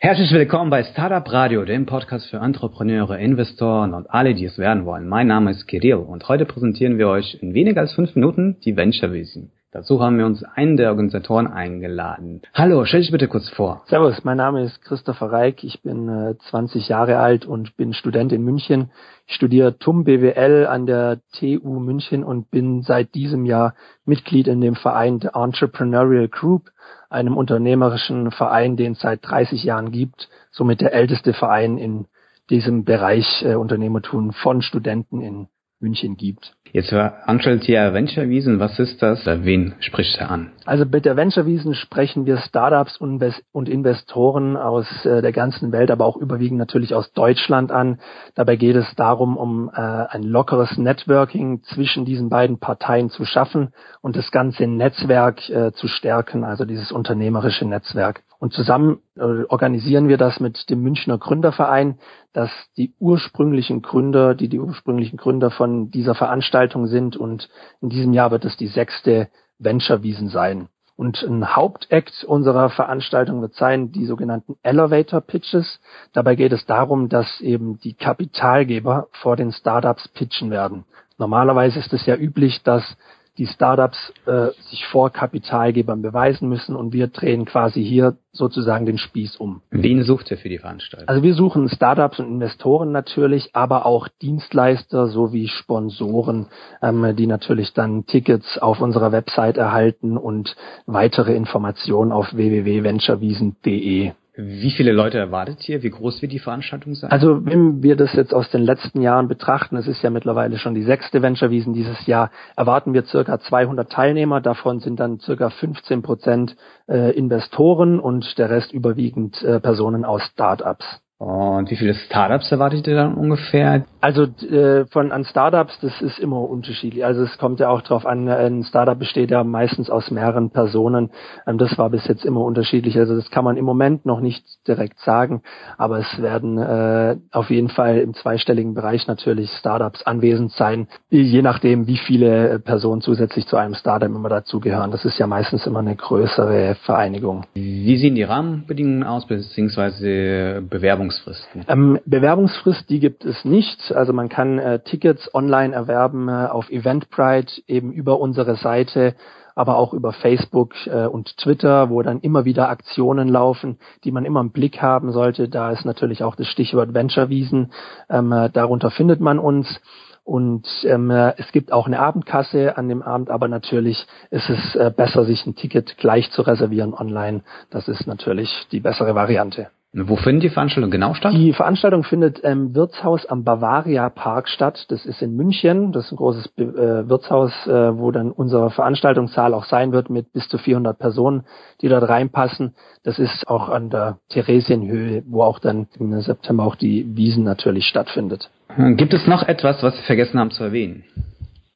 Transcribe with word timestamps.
Herzlich 0.00 0.30
willkommen 0.30 0.70
bei 0.70 0.84
Startup 0.84 1.28
Radio, 1.32 1.64
dem 1.64 1.84
Podcast 1.84 2.30
für 2.30 2.36
Entrepreneure, 2.36 3.18
Investoren 3.18 3.94
und 3.94 4.08
alle, 4.08 4.32
die 4.32 4.44
es 4.44 4.56
werden 4.56 4.84
wollen. 4.84 5.08
Mein 5.08 5.26
Name 5.26 5.50
ist 5.50 5.66
Kirill 5.66 5.94
und 5.94 6.28
heute 6.28 6.44
präsentieren 6.44 6.98
wir 6.98 7.08
euch 7.08 7.36
in 7.42 7.52
weniger 7.52 7.80
als 7.80 7.94
fünf 7.94 8.14
Minuten 8.14 8.60
die 8.64 8.76
Venture 8.76 9.12
Vision. 9.12 9.50
Dazu 9.78 10.02
haben 10.02 10.18
wir 10.18 10.26
uns 10.26 10.42
einen 10.42 10.76
der 10.76 10.90
Organisatoren 10.90 11.46
eingeladen. 11.46 12.42
Hallo, 12.52 12.84
stell 12.84 13.00
dich 13.00 13.12
bitte 13.12 13.28
kurz 13.28 13.48
vor. 13.48 13.82
Servus, 13.86 14.24
mein 14.24 14.36
Name 14.36 14.64
ist 14.64 14.82
Christopher 14.82 15.30
Reik, 15.30 15.62
ich 15.62 15.82
bin 15.82 16.08
äh, 16.08 16.36
20 16.50 16.88
Jahre 16.88 17.18
alt 17.18 17.46
und 17.46 17.76
bin 17.76 17.94
Student 17.94 18.32
in 18.32 18.42
München. 18.42 18.90
Ich 19.28 19.36
studiere 19.36 19.78
TUM 19.78 20.02
BWL 20.02 20.66
an 20.66 20.86
der 20.86 21.20
TU 21.30 21.78
München 21.78 22.24
und 22.24 22.50
bin 22.50 22.82
seit 22.82 23.14
diesem 23.14 23.44
Jahr 23.44 23.76
Mitglied 24.04 24.48
in 24.48 24.60
dem 24.60 24.74
Verein 24.74 25.20
The 25.20 25.28
Entrepreneurial 25.32 26.26
Group 26.26 26.72
einem 27.08 27.36
unternehmerischen 27.36 28.32
Verein, 28.32 28.76
den 28.76 28.94
es 28.94 29.00
seit 29.00 29.20
30 29.22 29.62
Jahren 29.62 29.92
gibt, 29.92 30.28
somit 30.50 30.80
der 30.80 30.92
älteste 30.92 31.34
Verein 31.34 31.78
in 31.78 32.06
diesem 32.50 32.82
Bereich 32.82 33.44
äh, 33.44 33.54
Unternehmertum 33.54 34.32
von 34.32 34.60
Studenten 34.60 35.20
in 35.20 35.46
München 35.80 36.16
gibt. 36.16 36.54
Jetzt 36.72 36.90
hier 36.90 37.94
Venture 37.94 38.28
Wiesen. 38.28 38.60
Was 38.60 38.78
ist 38.78 39.00
das? 39.00 39.24
Wen 39.24 39.74
spricht 39.80 40.18
er 40.18 40.30
an? 40.30 40.52
Also 40.66 40.84
mit 40.84 41.04
der 41.04 41.16
Venture 41.16 41.46
Wiesen 41.46 41.74
sprechen 41.74 42.26
wir 42.26 42.36
Startups 42.38 42.98
und 42.98 43.68
Investoren 43.68 44.56
aus 44.56 44.86
äh, 45.06 45.22
der 45.22 45.32
ganzen 45.32 45.72
Welt, 45.72 45.90
aber 45.90 46.04
auch 46.04 46.16
überwiegend 46.16 46.58
natürlich 46.58 46.94
aus 46.94 47.12
Deutschland 47.12 47.72
an. 47.72 48.00
Dabei 48.34 48.56
geht 48.56 48.76
es 48.76 48.94
darum, 48.96 49.36
um 49.36 49.70
äh, 49.72 49.80
ein 49.80 50.22
lockeres 50.22 50.76
Networking 50.76 51.62
zwischen 51.62 52.04
diesen 52.04 52.28
beiden 52.28 52.58
Parteien 52.58 53.08
zu 53.08 53.24
schaffen 53.24 53.72
und 54.02 54.16
das 54.16 54.30
ganze 54.30 54.66
Netzwerk 54.66 55.48
äh, 55.48 55.72
zu 55.72 55.88
stärken, 55.88 56.44
also 56.44 56.64
dieses 56.64 56.92
unternehmerische 56.92 57.64
Netzwerk. 57.66 58.22
Und 58.38 58.52
zusammen 58.52 59.00
äh, 59.16 59.44
organisieren 59.48 60.08
wir 60.08 60.16
das 60.16 60.38
mit 60.38 60.70
dem 60.70 60.82
Münchner 60.82 61.18
Gründerverein, 61.18 61.98
dass 62.32 62.50
die 62.76 62.94
ursprünglichen 63.00 63.82
Gründer, 63.82 64.34
die 64.34 64.48
die 64.48 64.60
ursprünglichen 64.60 65.16
Gründer 65.16 65.50
von 65.50 65.90
dieser 65.90 66.14
Veranstaltung 66.14 66.86
sind. 66.86 67.16
Und 67.16 67.48
in 67.80 67.88
diesem 67.88 68.12
Jahr 68.12 68.30
wird 68.30 68.44
es 68.44 68.56
die 68.56 68.68
sechste 68.68 69.28
Venture 69.58 70.02
Wiesen 70.04 70.28
sein. 70.28 70.68
Und 70.94 71.22
ein 71.22 71.54
Hauptakt 71.54 72.24
unserer 72.24 72.70
Veranstaltung 72.70 73.40
wird 73.40 73.54
sein 73.54 73.92
die 73.92 74.04
sogenannten 74.04 74.56
Elevator 74.62 75.20
Pitches. 75.20 75.80
Dabei 76.12 76.34
geht 76.34 76.52
es 76.52 76.66
darum, 76.66 77.08
dass 77.08 77.40
eben 77.40 77.78
die 77.78 77.94
Kapitalgeber 77.94 79.06
vor 79.12 79.36
den 79.36 79.52
Startups 79.52 80.08
pitchen 80.08 80.50
werden. 80.50 80.84
Normalerweise 81.16 81.78
ist 81.78 81.92
es 81.92 82.06
ja 82.06 82.16
üblich, 82.16 82.62
dass 82.62 82.96
die 83.38 83.46
Startups 83.46 84.12
äh, 84.26 84.48
sich 84.68 84.84
vor 84.86 85.10
Kapitalgebern 85.10 86.02
beweisen 86.02 86.48
müssen 86.48 86.76
und 86.76 86.92
wir 86.92 87.06
drehen 87.06 87.44
quasi 87.44 87.84
hier 87.84 88.16
sozusagen 88.32 88.84
den 88.84 88.98
Spieß 88.98 89.36
um. 89.36 89.62
Wen 89.70 90.02
sucht 90.02 90.30
ihr 90.30 90.38
für 90.38 90.48
die 90.48 90.58
Veranstaltung? 90.58 91.08
Also 91.08 91.22
wir 91.22 91.34
suchen 91.34 91.68
Startups 91.68 92.18
und 92.18 92.26
Investoren 92.26 92.92
natürlich, 92.92 93.54
aber 93.54 93.86
auch 93.86 94.08
Dienstleister 94.20 95.06
sowie 95.06 95.48
Sponsoren, 95.48 96.46
ähm, 96.82 97.14
die 97.16 97.26
natürlich 97.26 97.72
dann 97.72 98.06
Tickets 98.06 98.58
auf 98.58 98.80
unserer 98.80 99.12
Website 99.12 99.56
erhalten 99.56 100.16
und 100.16 100.56
weitere 100.86 101.34
Informationen 101.34 102.12
auf 102.12 102.34
www.venturewiesen.de. 102.34 104.12
Wie 104.40 104.70
viele 104.70 104.92
Leute 104.92 105.18
erwartet 105.18 105.68
ihr? 105.68 105.82
Wie 105.82 105.90
groß 105.90 106.22
wird 106.22 106.30
die 106.30 106.38
Veranstaltung 106.38 106.94
sein? 106.94 107.10
Also 107.10 107.44
wenn 107.44 107.82
wir 107.82 107.96
das 107.96 108.12
jetzt 108.12 108.32
aus 108.32 108.48
den 108.50 108.62
letzten 108.62 109.02
Jahren 109.02 109.26
betrachten, 109.26 109.76
es 109.76 109.88
ist 109.88 110.00
ja 110.00 110.10
mittlerweile 110.10 110.58
schon 110.58 110.76
die 110.76 110.84
sechste 110.84 111.22
Venture 111.22 111.50
Wiesen 111.50 111.74
dieses 111.74 112.06
Jahr, 112.06 112.30
erwarten 112.56 112.94
wir 112.94 113.02
circa 113.02 113.40
200 113.40 113.90
Teilnehmer. 113.90 114.40
Davon 114.40 114.78
sind 114.78 115.00
dann 115.00 115.18
circa 115.18 115.50
15 115.50 116.02
Prozent 116.02 116.56
äh, 116.86 117.10
Investoren 117.18 117.98
und 117.98 118.38
der 118.38 118.48
Rest 118.48 118.72
überwiegend 118.72 119.42
äh, 119.42 119.58
Personen 119.58 120.04
aus 120.04 120.22
Startups. 120.22 120.86
Und 121.18 121.68
wie 121.68 121.76
viele 121.76 121.94
Startups 121.94 122.52
erwartet 122.52 122.86
ihr 122.86 122.94
dann 122.94 123.14
ungefähr? 123.14 123.84
Also 124.00 124.22
äh, 124.22 124.86
von 124.86 125.10
an 125.10 125.24
Startups, 125.24 125.76
das 125.80 126.00
ist 126.00 126.20
immer 126.20 126.48
unterschiedlich. 126.48 127.04
Also 127.04 127.24
es 127.24 127.36
kommt 127.38 127.58
ja 127.58 127.68
auch 127.70 127.82
darauf 127.82 128.06
an, 128.06 128.28
ein 128.28 128.62
Startup 128.62 128.96
besteht 128.96 129.32
ja 129.32 129.42
meistens 129.42 129.90
aus 129.90 130.12
mehreren 130.12 130.50
Personen. 130.50 131.10
Ähm, 131.44 131.58
das 131.58 131.76
war 131.76 131.90
bis 131.90 132.06
jetzt 132.06 132.24
immer 132.24 132.42
unterschiedlich. 132.42 132.96
Also 132.96 133.16
das 133.16 133.30
kann 133.32 133.42
man 133.42 133.56
im 133.56 133.64
Moment 133.64 134.06
noch 134.06 134.20
nicht 134.20 134.44
direkt 134.68 135.00
sagen, 135.00 135.42
aber 135.76 135.98
es 135.98 136.22
werden 136.22 136.56
äh, 136.56 137.16
auf 137.32 137.50
jeden 137.50 137.68
Fall 137.68 137.98
im 137.98 138.14
zweistelligen 138.14 138.74
Bereich 138.74 139.08
natürlich 139.08 139.50
Startups 139.58 140.04
anwesend 140.04 140.52
sein, 140.52 140.86
je 141.10 141.42
nachdem, 141.42 141.88
wie 141.88 141.96
viele 141.96 142.60
Personen 142.60 143.00
zusätzlich 143.00 143.48
zu 143.48 143.56
einem 143.56 143.74
Startup 143.74 144.08
immer 144.08 144.28
dazugehören. 144.28 144.92
Das 144.92 145.04
ist 145.04 145.18
ja 145.18 145.26
meistens 145.26 145.66
immer 145.66 145.80
eine 145.80 145.96
größere 145.96 146.76
Vereinigung. 146.84 147.44
Wie 147.54 147.96
sehen 147.96 148.14
die 148.14 148.22
Rahmenbedingungen 148.22 149.02
aus, 149.02 149.26
beziehungsweise 149.26 150.62
Bewerbung 150.62 151.07
Bewerbungsfristen? 151.08 151.64
Ähm, 151.68 151.98
Bewerbungsfrist, 152.04 152.90
die 152.90 153.00
gibt 153.00 153.24
es 153.24 153.44
nicht. 153.44 153.92
Also 153.92 154.12
man 154.12 154.28
kann 154.28 154.58
äh, 154.58 154.80
Tickets 154.80 155.32
online 155.34 155.74
erwerben 155.74 156.28
äh, 156.28 156.46
auf 156.46 156.70
Eventbrite, 156.70 157.62
eben 157.66 157.92
über 157.92 158.20
unsere 158.20 158.56
Seite 158.56 159.14
aber 159.54 159.76
auch 159.76 159.92
über 159.92 160.12
Facebook 160.12 160.72
äh, 160.86 161.06
und 161.06 161.36
Twitter, 161.36 161.90
wo 161.90 162.00
dann 162.02 162.20
immer 162.20 162.44
wieder 162.44 162.68
Aktionen 162.68 163.26
laufen, 163.26 163.78
die 164.04 164.12
man 164.12 164.24
immer 164.24 164.40
im 164.40 164.52
Blick 164.52 164.80
haben 164.80 165.10
sollte. 165.10 165.48
Da 165.48 165.72
ist 165.72 165.84
natürlich 165.84 166.22
auch 166.22 166.36
das 166.36 166.46
Stichwort 166.46 166.94
Venture 166.94 167.28
Wiesen. 167.28 167.72
Ähm, 168.08 168.30
äh, 168.30 168.50
darunter 168.50 168.92
findet 168.92 169.20
man 169.20 169.40
uns. 169.40 169.80
Und 170.22 170.68
ähm, 170.84 171.10
äh, 171.10 171.34
es 171.38 171.50
gibt 171.50 171.72
auch 171.72 171.88
eine 171.88 171.98
Abendkasse 171.98 172.76
an 172.76 172.88
dem 172.88 173.02
Abend, 173.02 173.30
aber 173.30 173.48
natürlich 173.48 174.06
ist 174.30 174.48
es 174.48 174.76
äh, 174.76 174.92
besser, 174.96 175.24
sich 175.24 175.44
ein 175.44 175.56
Ticket 175.56 175.96
gleich 175.96 176.30
zu 176.30 176.42
reservieren 176.42 176.94
online. 176.94 177.42
Das 177.70 177.88
ist 177.88 178.06
natürlich 178.06 178.68
die 178.70 178.78
bessere 178.78 179.16
Variante. 179.16 179.70
Wo 179.94 180.16
findet 180.16 180.42
die 180.42 180.50
Veranstaltung 180.50 180.90
genau 180.90 181.14
statt? 181.14 181.32
Die 181.34 181.54
Veranstaltung 181.54 182.04
findet 182.04 182.40
im 182.40 182.74
Wirtshaus 182.74 183.24
am 183.24 183.42
Bavaria 183.42 184.10
Park 184.10 184.50
statt. 184.50 184.84
Das 184.90 185.06
ist 185.06 185.22
in 185.22 185.34
München. 185.34 185.92
Das 185.92 186.04
ist 186.06 186.12
ein 186.12 186.16
großes 186.16 186.52
äh, 186.58 187.08
Wirtshaus, 187.08 187.52
äh, 187.66 187.96
wo 187.96 188.10
dann 188.10 188.30
unsere 188.30 188.70
Veranstaltungssaal 188.70 189.54
auch 189.54 189.64
sein 189.64 189.92
wird 189.92 190.10
mit 190.10 190.30
bis 190.34 190.46
zu 190.48 190.58
400 190.58 190.98
Personen, 190.98 191.44
die 191.80 191.88
dort 191.88 192.06
reinpassen. 192.06 192.74
Das 193.02 193.18
ist 193.18 193.48
auch 193.48 193.70
an 193.70 193.88
der 193.88 194.18
Theresienhöhe, 194.28 195.22
wo 195.26 195.42
auch 195.42 195.58
dann 195.58 195.88
im 195.98 196.20
September 196.20 196.64
auch 196.64 196.76
die 196.76 197.16
Wiesen 197.16 197.44
natürlich 197.44 197.86
stattfindet. 197.86 198.50
Gibt 198.76 199.14
es 199.14 199.26
noch 199.26 199.42
etwas, 199.42 199.82
was 199.82 199.96
Sie 199.96 200.02
vergessen 200.02 200.38
haben 200.38 200.50
zu 200.50 200.64
erwähnen? 200.64 201.04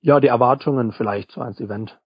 Ja, 0.00 0.20
die 0.20 0.28
Erwartungen 0.28 0.92
vielleicht 0.92 1.32
so 1.32 1.40
ans 1.40 1.60
Event. 1.60 1.98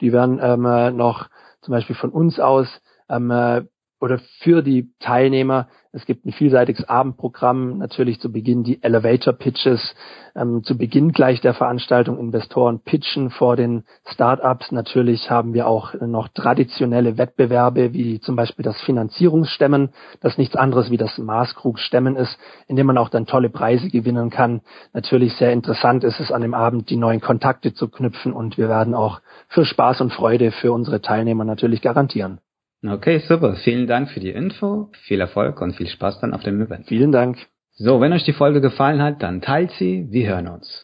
Die 0.00 0.10
werden 0.10 0.40
ähm, 0.42 0.64
äh, 0.64 0.90
noch 0.90 1.28
zum 1.60 1.72
Beispiel 1.72 1.96
von 1.96 2.10
uns 2.10 2.40
aus 2.40 2.66
ähm, 3.10 3.30
äh, 3.30 3.62
oder 4.00 4.18
für 4.40 4.62
die 4.62 4.92
Teilnehmer. 5.00 5.68
Es 5.92 6.06
gibt 6.06 6.26
ein 6.26 6.32
vielseitiges 6.32 6.88
Abendprogramm, 6.88 7.78
natürlich 7.78 8.20
zu 8.20 8.32
Beginn 8.32 8.64
die 8.64 8.82
Elevator 8.82 9.32
Pitches, 9.32 9.94
ähm, 10.34 10.62
zu 10.64 10.76
Beginn 10.76 11.12
gleich 11.12 11.40
der 11.40 11.54
Veranstaltung 11.54 12.18
Investoren 12.18 12.80
pitchen 12.80 13.30
vor 13.30 13.56
den 13.56 13.84
Startups. 14.04 14.72
Natürlich 14.72 15.30
haben 15.30 15.54
wir 15.54 15.68
auch 15.68 15.94
noch 16.00 16.28
traditionelle 16.28 17.16
Wettbewerbe, 17.16 17.92
wie 17.92 18.20
zum 18.20 18.34
Beispiel 18.34 18.64
das 18.64 18.80
Finanzierungsstemmen, 18.82 19.90
das 20.20 20.36
nichts 20.36 20.56
anderes 20.56 20.90
wie 20.90 20.96
das 20.96 21.16
Maßkrug-Stemmen 21.16 22.16
ist, 22.16 22.36
in 22.66 22.76
dem 22.76 22.86
man 22.86 22.98
auch 22.98 23.08
dann 23.08 23.26
tolle 23.26 23.48
Preise 23.48 23.88
gewinnen 23.88 24.30
kann. 24.30 24.62
Natürlich 24.92 25.34
sehr 25.36 25.52
interessant 25.52 26.02
ist 26.02 26.18
es 26.18 26.32
an 26.32 26.42
dem 26.42 26.54
Abend, 26.54 26.90
die 26.90 26.96
neuen 26.96 27.20
Kontakte 27.20 27.72
zu 27.72 27.88
knüpfen 27.88 28.32
und 28.32 28.58
wir 28.58 28.68
werden 28.68 28.94
auch 28.94 29.20
für 29.48 29.64
Spaß 29.64 30.00
und 30.00 30.12
Freude 30.12 30.50
für 30.50 30.72
unsere 30.72 31.00
Teilnehmer 31.00 31.44
natürlich 31.44 31.80
garantieren. 31.80 32.40
Okay, 32.86 33.18
super. 33.20 33.56
Vielen 33.56 33.86
Dank 33.86 34.10
für 34.10 34.20
die 34.20 34.30
Info. 34.30 34.90
Viel 35.06 35.20
Erfolg 35.20 35.60
und 35.62 35.74
viel 35.74 35.88
Spaß 35.88 36.20
dann 36.20 36.34
auf 36.34 36.42
dem 36.42 36.60
Event. 36.60 36.86
Vielen 36.86 37.12
Dank. 37.12 37.38
So, 37.76 38.00
wenn 38.00 38.12
euch 38.12 38.24
die 38.24 38.34
Folge 38.34 38.60
gefallen 38.60 39.02
hat, 39.02 39.22
dann 39.22 39.40
teilt 39.40 39.70
sie. 39.72 40.06
Wir 40.10 40.28
hören 40.28 40.48
uns. 40.48 40.82